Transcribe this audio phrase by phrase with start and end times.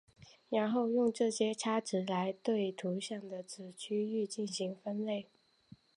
[0.49, 5.27] 然后用这些差值来对图像的子区域进行分类。